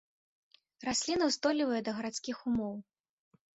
Расліны 0.87 1.23
ўстойлівыя 1.33 1.81
да 1.89 1.95
гарадскіх 2.01 2.37
умоў. 2.47 2.73